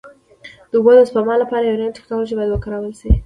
د 0.71 0.73
اوبو 0.77 0.91
د 0.97 0.99
سپما 1.09 1.35
لپاره 1.41 1.65
نوې 1.79 1.95
ټکنالوژي 1.97 2.33
باید 2.37 2.51
وکارول 2.53 2.93
شي. 3.01 3.11